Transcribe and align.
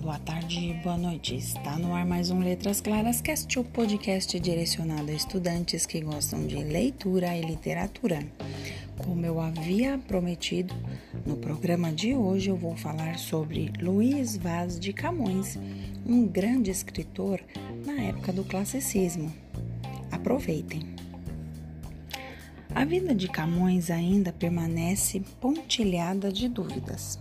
boa 0.00 0.18
tarde, 0.18 0.74
boa 0.82 0.96
noite. 0.96 1.36
Está 1.36 1.78
no 1.78 1.94
ar 1.94 2.06
mais 2.06 2.30
um 2.30 2.40
Letras 2.40 2.80
Claras 2.80 3.20
Cast, 3.20 3.58
o 3.58 3.64
podcast 3.64 4.40
direcionado 4.40 5.10
a 5.10 5.14
estudantes 5.14 5.84
que 5.84 6.00
gostam 6.00 6.46
de 6.46 6.56
leitura 6.56 7.36
e 7.36 7.42
literatura. 7.42 8.26
Como 9.04 9.24
eu 9.24 9.40
havia 9.40 9.98
prometido, 9.98 10.74
no 11.26 11.36
programa 11.36 11.92
de 11.92 12.14
hoje 12.14 12.48
eu 12.48 12.56
vou 12.56 12.76
falar 12.76 13.18
sobre 13.18 13.72
Luiz 13.78 14.36
Vaz 14.36 14.80
de 14.80 14.92
Camões, 14.92 15.58
um 16.06 16.26
grande 16.26 16.70
escritor 16.70 17.40
na 17.84 18.02
época 18.02 18.32
do 18.32 18.44
classicismo. 18.44 19.30
Aproveitem! 20.10 20.99
A 22.74 22.84
vida 22.84 23.14
de 23.14 23.26
Camões 23.28 23.90
ainda 23.90 24.32
permanece 24.32 25.20
pontilhada 25.40 26.32
de 26.32 26.48
dúvidas. 26.48 27.18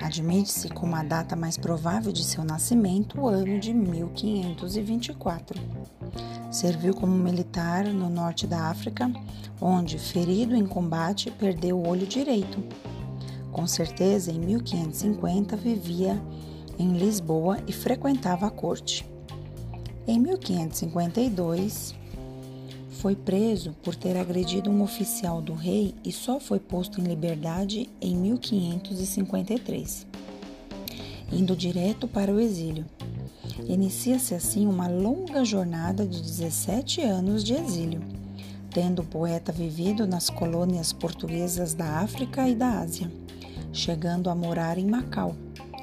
Admite-se 0.00 0.68
como 0.70 0.96
a 0.96 1.02
data 1.02 1.36
mais 1.36 1.58
provável 1.58 2.10
de 2.10 2.24
seu 2.24 2.42
nascimento 2.42 3.20
o 3.20 3.28
ano 3.28 3.60
de 3.60 3.74
1524. 3.74 5.60
Serviu 6.50 6.94
como 6.94 7.12
militar 7.12 7.84
no 7.84 8.08
norte 8.08 8.46
da 8.46 8.70
África, 8.70 9.12
onde, 9.60 9.98
ferido 9.98 10.56
em 10.56 10.66
combate, 10.66 11.30
perdeu 11.30 11.78
o 11.78 11.86
olho 11.86 12.06
direito. 12.06 12.64
Com 13.52 13.66
certeza, 13.66 14.32
em 14.32 14.38
1550 14.38 15.54
vivia 15.56 16.20
em 16.78 16.96
Lisboa 16.96 17.58
e 17.66 17.72
frequentava 17.72 18.46
a 18.46 18.50
corte. 18.50 19.06
Em 20.06 20.18
1552, 20.18 21.94
foi 23.02 23.16
preso 23.16 23.74
por 23.82 23.96
ter 23.96 24.16
agredido 24.16 24.70
um 24.70 24.80
oficial 24.80 25.42
do 25.42 25.54
rei 25.54 25.92
e 26.04 26.12
só 26.12 26.38
foi 26.38 26.60
posto 26.60 27.00
em 27.00 27.04
liberdade 27.04 27.90
em 28.00 28.14
1553, 28.14 30.06
indo 31.32 31.56
direto 31.56 32.06
para 32.06 32.32
o 32.32 32.38
exílio. 32.38 32.86
Inicia-se 33.68 34.36
assim 34.36 34.68
uma 34.68 34.86
longa 34.86 35.44
jornada 35.44 36.06
de 36.06 36.22
17 36.22 37.00
anos 37.00 37.42
de 37.42 37.54
exílio, 37.54 38.00
tendo 38.70 39.02
o 39.02 39.06
poeta 39.06 39.50
vivido 39.50 40.06
nas 40.06 40.30
colônias 40.30 40.92
portuguesas 40.92 41.74
da 41.74 41.98
África 41.98 42.48
e 42.48 42.54
da 42.54 42.78
Ásia, 42.78 43.10
chegando 43.72 44.30
a 44.30 44.34
morar 44.36 44.78
em 44.78 44.86
Macau, 44.86 45.34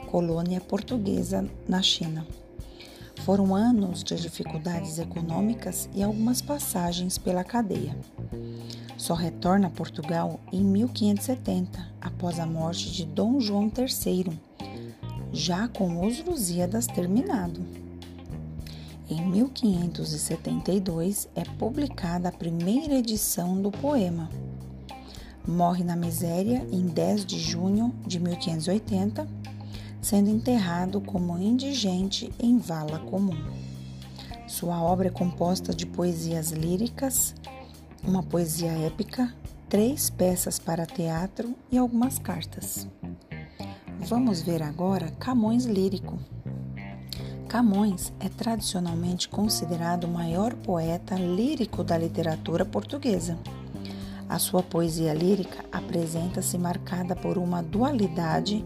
colônia 0.10 0.62
portuguesa 0.62 1.46
na 1.68 1.82
China. 1.82 2.26
Foram 3.26 3.54
anos 3.54 4.04
de 4.04 4.16
dificuldades 4.16 4.98
econômicas 4.98 5.90
e 5.94 6.02
algumas 6.02 6.42
passagens 6.42 7.18
pela 7.18 7.44
cadeia. 7.44 7.96
Só 8.98 9.14
retorna 9.14 9.68
a 9.68 9.72
Portugal 9.72 10.40
em 10.52 10.64
1570, 10.64 11.86
após 12.02 12.40
a 12.40 12.46
morte 12.46 12.92
de 12.92 13.06
Dom 13.06 13.40
João 13.40 13.72
III, 13.76 14.40
já 15.32 15.68
com 15.68 16.06
os 16.06 16.24
Lusíadas 16.24 16.88
terminado. 16.88 17.62
Em 19.10 19.26
1572 19.26 21.28
é 21.36 21.44
publicada 21.44 22.30
a 22.30 22.32
primeira 22.32 22.96
edição 22.96 23.62
do 23.62 23.72
poema. 23.72 24.30
Morre 25.48 25.84
na 25.84 25.96
miséria 25.96 26.66
em 26.72 26.86
10 26.86 27.26
de 27.26 27.40
junho 27.40 27.94
de 28.06 28.20
1580 28.20 29.39
sendo 30.02 30.30
enterrado 30.30 31.02
como 31.02 31.38
indigente 31.38 32.32
em 32.40 32.58
vala 32.58 33.00
comum. 33.00 33.38
Sua 34.48 34.82
obra 34.82 35.08
é 35.08 35.12
composta 35.12 35.74
de 35.74 35.86
poesias 35.86 36.52
líricas, 36.52 37.36
uma 38.04 38.24
poesia 38.24 38.72
épica, 38.72 39.34
três 39.68 40.10
peças 40.10 40.58
para 40.58 40.86
teatro 40.86 41.56
e 41.72 41.78
algumas 41.78 42.18
cartas. 42.18 42.88
Vamos 44.00 44.42
ver 44.42 44.64
agora 44.64 45.12
Camões 45.20 45.66
lírico. 45.66 46.18
Camões 47.48 48.14
é 48.20 48.30
tradicionalmente 48.30 49.28
considerado 49.28 50.06
o 50.06 50.08
maior 50.08 50.54
poeta 50.54 51.16
lírico 51.16 51.84
da 51.84 51.98
literatura 51.98 52.64
portuguesa. 52.64 53.38
A 54.28 54.38
sua 54.40 54.62
poesia 54.64 55.14
lírica 55.14 55.66
apresenta-se 55.72 56.58
marcada 56.58 57.16
por 57.16 57.38
uma 57.38 57.62
dualidade 57.62 58.64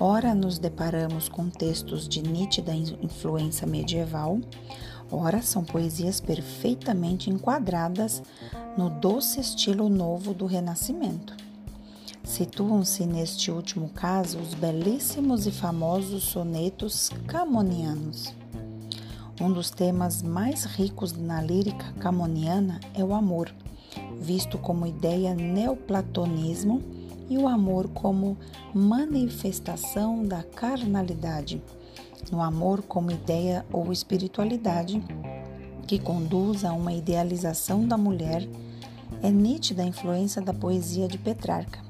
Ora 0.00 0.32
nos 0.32 0.60
deparamos 0.60 1.28
com 1.28 1.50
textos 1.50 2.08
de 2.08 2.22
nítida 2.22 2.72
influência 2.72 3.66
medieval, 3.66 4.38
ora 5.10 5.42
são 5.42 5.64
poesias 5.64 6.20
perfeitamente 6.20 7.28
enquadradas 7.28 8.22
no 8.76 8.90
doce 8.90 9.40
estilo 9.40 9.88
novo 9.88 10.32
do 10.32 10.46
Renascimento. 10.46 11.34
Situam-se 12.22 13.06
neste 13.06 13.50
último 13.50 13.88
caso 13.88 14.38
os 14.38 14.54
belíssimos 14.54 15.48
e 15.48 15.50
famosos 15.50 16.22
sonetos 16.22 17.10
camonianos. 17.26 18.32
Um 19.40 19.50
dos 19.50 19.68
temas 19.68 20.22
mais 20.22 20.62
ricos 20.62 21.12
na 21.12 21.42
lírica 21.42 21.92
camoniana 21.94 22.78
é 22.94 23.02
o 23.02 23.12
amor, 23.12 23.52
visto 24.20 24.58
como 24.58 24.86
ideia 24.86 25.34
neoplatonismo 25.34 26.97
e 27.28 27.36
o 27.36 27.46
amor 27.46 27.88
como 27.88 28.36
manifestação 28.74 30.24
da 30.24 30.42
carnalidade, 30.42 31.62
no 32.30 32.42
amor 32.42 32.82
como 32.82 33.10
ideia 33.10 33.64
ou 33.72 33.92
espiritualidade 33.92 35.02
que 35.86 35.98
conduz 35.98 36.64
a 36.64 36.72
uma 36.72 36.92
idealização 36.92 37.86
da 37.86 37.96
mulher, 37.96 38.46
é 39.22 39.30
nítida 39.30 39.82
a 39.82 39.86
influência 39.86 40.40
da 40.42 40.52
poesia 40.52 41.08
de 41.08 41.18
Petrarca. 41.18 41.80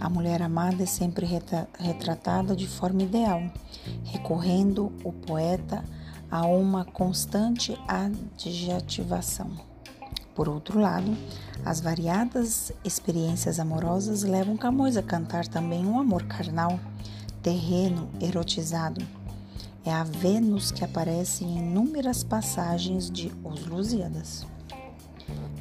A 0.00 0.08
mulher 0.08 0.40
amada 0.40 0.82
é 0.82 0.86
sempre 0.86 1.26
retratada 1.78 2.56
de 2.56 2.66
forma 2.66 3.02
ideal, 3.02 3.42
recorrendo 4.04 4.90
o 5.04 5.12
poeta 5.12 5.84
a 6.30 6.46
uma 6.46 6.86
constante 6.86 7.78
adjetivação. 7.86 9.69
Por 10.40 10.48
outro 10.48 10.80
lado, 10.80 11.14
as 11.66 11.82
variadas 11.82 12.72
experiências 12.82 13.60
amorosas 13.60 14.22
levam 14.22 14.56
Camões 14.56 14.96
a 14.96 15.02
cantar 15.02 15.46
também 15.46 15.84
um 15.84 16.00
amor 16.00 16.22
carnal, 16.22 16.80
terreno, 17.42 18.08
erotizado. 18.18 19.06
É 19.84 19.92
a 19.92 20.02
Vênus 20.02 20.72
que 20.72 20.82
aparece 20.82 21.44
em 21.44 21.58
inúmeras 21.58 22.24
passagens 22.24 23.10
de 23.10 23.30
Os 23.44 23.66
Lusíadas. 23.66 24.46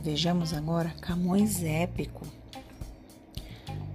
Vejamos 0.01 0.53
agora 0.53 0.95
Camões 1.01 1.61
épico. 1.61 2.25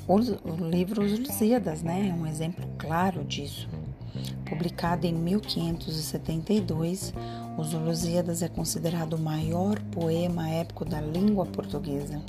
O, 0.06 0.18
livro 0.18 1.02
Os 1.02 1.18
Lusíadas 1.18 1.82
né, 1.82 2.10
é 2.10 2.12
um 2.12 2.26
exemplo 2.26 2.68
claro 2.76 3.24
disso. 3.24 3.70
Publicado 4.44 5.06
em 5.06 5.14
1572, 5.14 7.14
Os 7.56 7.72
Lusíadas 7.72 8.42
é 8.42 8.48
considerado 8.48 9.12
o 9.12 9.18
maior 9.18 9.78
poema 9.92 10.50
épico 10.50 10.84
da 10.84 11.00
língua 11.00 11.46
portuguesa. 11.46 12.20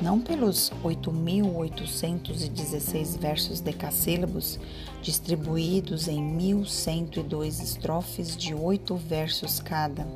Não 0.00 0.18
pelos 0.18 0.72
8.816 0.82 3.18
versos 3.18 3.60
decassílabos, 3.60 4.58
distribuídos 5.02 6.08
em 6.08 6.18
1.102 6.38 7.62
estrofes 7.62 8.34
de 8.34 8.54
oito 8.54 8.96
versos 8.96 9.60
cada, 9.60 10.08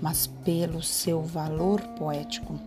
mas 0.00 0.26
pelo 0.26 0.82
seu 0.82 1.22
valor 1.22 1.82
poético. 1.98 2.58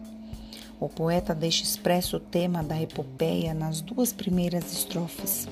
O 0.80 0.88
poeta 0.88 1.34
deixa 1.34 1.64
expresso 1.64 2.18
o 2.18 2.20
tema 2.20 2.62
da 2.62 2.80
epopeia 2.80 3.56
nas 3.56 3.82
duas 3.82 4.14
primeiras 4.14 4.72
estrofes, 4.72 5.48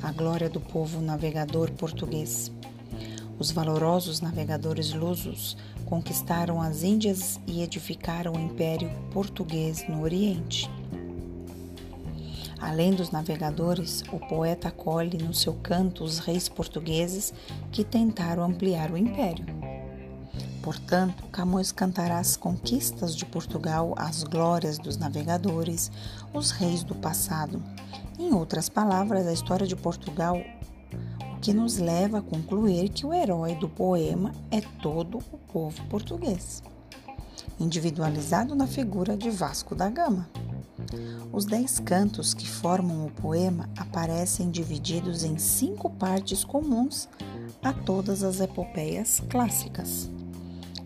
a 0.00 0.12
glória 0.12 0.48
do 0.48 0.60
povo 0.60 1.00
navegador 1.00 1.72
português. 1.72 2.52
Os 3.42 3.50
valorosos 3.50 4.20
navegadores 4.20 4.92
lusos 4.92 5.56
conquistaram 5.86 6.62
as 6.62 6.84
Índias 6.84 7.40
e 7.44 7.60
edificaram 7.60 8.34
o 8.34 8.38
Império 8.38 8.88
Português 9.10 9.84
no 9.88 10.00
Oriente. 10.00 10.70
Além 12.60 12.94
dos 12.94 13.10
navegadores, 13.10 14.04
o 14.12 14.20
poeta 14.20 14.68
acolhe 14.68 15.18
no 15.18 15.34
seu 15.34 15.54
canto 15.54 16.04
os 16.04 16.20
reis 16.20 16.48
portugueses 16.48 17.34
que 17.72 17.82
tentaram 17.82 18.44
ampliar 18.44 18.92
o 18.92 18.96
império. 18.96 19.44
Portanto, 20.62 21.24
Camões 21.32 21.72
cantará 21.72 22.20
as 22.20 22.36
conquistas 22.36 23.16
de 23.16 23.26
Portugal, 23.26 23.92
as 23.98 24.22
glórias 24.22 24.78
dos 24.78 24.96
navegadores, 24.96 25.90
os 26.32 26.52
reis 26.52 26.84
do 26.84 26.94
passado. 26.94 27.60
Em 28.16 28.32
outras 28.32 28.68
palavras, 28.68 29.26
a 29.26 29.32
história 29.32 29.66
de 29.66 29.74
Portugal, 29.74 30.40
que 31.42 31.52
nos 31.52 31.76
leva 31.76 32.18
a 32.18 32.22
concluir 32.22 32.88
que 32.88 33.04
o 33.04 33.12
herói 33.12 33.56
do 33.56 33.68
poema 33.68 34.32
é 34.48 34.60
todo 34.80 35.18
o 35.32 35.38
povo 35.52 35.84
português, 35.86 36.62
individualizado 37.58 38.54
na 38.54 38.68
figura 38.68 39.16
de 39.16 39.28
Vasco 39.28 39.74
da 39.74 39.90
Gama. 39.90 40.30
Os 41.32 41.44
dez 41.44 41.80
cantos 41.80 42.32
que 42.32 42.48
formam 42.48 43.06
o 43.06 43.10
poema 43.10 43.68
aparecem 43.76 44.52
divididos 44.52 45.24
em 45.24 45.36
cinco 45.36 45.90
partes 45.90 46.44
comuns 46.44 47.08
a 47.60 47.72
todas 47.72 48.22
as 48.22 48.40
epopeias 48.40 49.20
clássicas. 49.28 50.08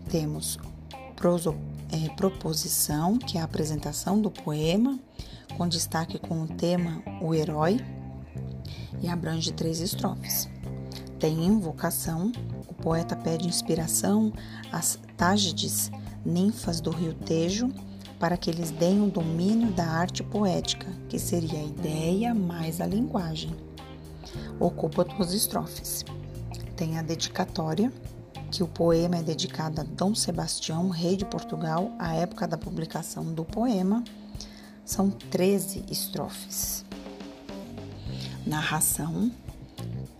Temos 0.09 0.57
proso, 1.15 1.55
é, 1.91 2.09
proposição, 2.15 3.19
que 3.19 3.37
é 3.37 3.41
a 3.41 3.43
apresentação 3.43 4.19
do 4.19 4.31
poema, 4.31 4.97
com 5.55 5.67
destaque 5.67 6.17
com 6.17 6.41
o 6.41 6.47
tema 6.47 7.03
O 7.21 7.33
Herói, 7.35 7.79
e 9.01 9.07
abrange 9.07 9.51
três 9.51 9.79
estrofes. 9.79 10.49
tem 11.19 11.45
invocação, 11.45 12.31
o 12.67 12.73
poeta 12.73 13.15
pede 13.15 13.47
inspiração 13.47 14.31
às 14.71 14.99
Tágides, 15.17 15.91
ninfas 16.23 16.79
do 16.79 16.91
rio 16.91 17.13
Tejo, 17.13 17.73
para 18.19 18.37
que 18.37 18.49
eles 18.49 18.71
deem 18.71 19.01
o 19.01 19.09
domínio 19.09 19.71
da 19.71 19.85
arte 19.85 20.23
poética, 20.23 20.87
que 21.09 21.17
seria 21.17 21.59
a 21.59 21.63
ideia 21.63 22.33
mais 22.33 22.79
a 22.81 22.85
linguagem. 22.85 23.55
Ocupa 24.59 25.03
duas 25.03 25.33
estrofes. 25.33 26.03
Tem 26.75 26.97
a 26.97 27.01
dedicatória, 27.01 27.91
que 28.51 28.63
o 28.63 28.67
poema 28.67 29.17
é 29.17 29.23
dedicado 29.23 29.81
a 29.81 29.83
Dom 29.83 30.15
Sebastião, 30.15 30.89
rei 30.89 31.17
de 31.17 31.25
Portugal, 31.25 31.91
à 31.99 32.15
época 32.15 32.47
da 32.47 32.57
publicação 32.57 33.25
do 33.25 33.43
poema. 33.43 34.03
São 34.85 35.09
13 35.09 35.85
estrofes. 35.89 36.86
Narração 38.47 39.29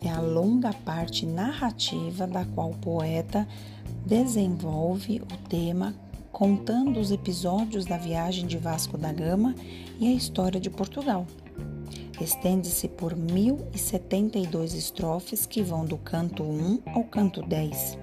é 0.02 0.10
a 0.10 0.20
longa 0.20 0.74
parte 0.74 1.26
narrativa 1.26 2.28
da 2.28 2.44
qual 2.44 2.72
o 2.72 2.78
poeta 2.78 3.48
desenvolve 4.06 5.22
o 5.22 5.48
tema 5.48 5.96
contando 6.30 7.00
os 7.00 7.10
episódios 7.10 7.86
da 7.86 7.98
viagem 7.98 8.46
de 8.46 8.58
Vasco 8.58 8.98
da 8.98 9.14
Gama 9.14 9.56
e 9.98 10.08
a 10.08 10.14
história 10.14 10.60
de 10.60 10.70
Portugal. 10.70 11.26
Estende-se 12.20 12.90
por 12.90 13.16
1072 13.16 14.74
estrofes 14.74 15.46
que 15.46 15.64
vão 15.64 15.86
do 15.86 15.98
canto 15.98 16.44
1 16.44 16.82
ao 16.88 17.06
canto 17.06 17.42
10. 17.42 17.98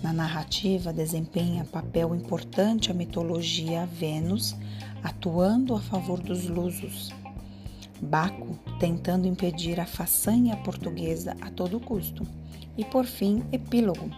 Na 0.00 0.12
narrativa 0.12 0.92
desempenha 0.92 1.64
papel 1.64 2.14
importante 2.14 2.92
a 2.92 2.94
mitologia 2.94 3.84
Vênus, 3.84 4.54
atuando 5.02 5.74
a 5.74 5.80
favor 5.80 6.20
dos 6.20 6.46
lusos. 6.46 7.10
Baco 8.00 8.58
tentando 8.78 9.26
impedir 9.26 9.78
a 9.78 9.86
façanha 9.86 10.56
portuguesa 10.58 11.36
a 11.40 11.50
todo 11.50 11.80
custo. 11.80 12.26
E 12.76 12.84
por 12.84 13.04
fim, 13.04 13.42
epílogo. 13.52 14.10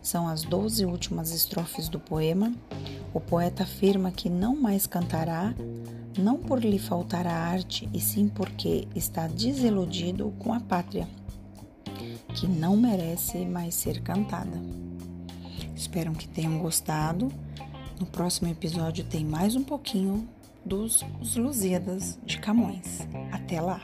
São 0.00 0.28
as 0.28 0.42
doze 0.42 0.84
últimas 0.84 1.32
estrofes 1.32 1.88
do 1.88 1.98
poema. 1.98 2.52
O 3.12 3.20
poeta 3.20 3.62
afirma 3.62 4.12
que 4.12 4.28
não 4.28 4.54
mais 4.54 4.86
cantará, 4.86 5.54
não 6.18 6.36
por 6.36 6.62
lhe 6.62 6.78
faltar 6.78 7.26
a 7.26 7.32
arte, 7.32 7.88
e 7.92 8.00
sim 8.00 8.28
porque 8.28 8.86
está 8.94 9.26
desiludido 9.26 10.32
com 10.38 10.52
a 10.52 10.60
pátria, 10.60 11.08
que 12.34 12.46
não 12.46 12.76
merece 12.76 13.44
mais 13.44 13.74
ser 13.74 14.00
cantada. 14.02 14.60
Espero 15.74 16.12
que 16.12 16.28
tenham 16.28 16.58
gostado. 16.58 17.32
No 17.98 18.06
próximo 18.06 18.48
episódio 18.48 19.04
tem 19.04 19.24
mais 19.24 19.56
um 19.56 19.62
pouquinho 19.62 20.28
dos 20.64 21.04
Lusíadas 21.36 22.18
de 22.24 22.38
Camões. 22.38 23.06
Até 23.32 23.60
lá! 23.60 23.80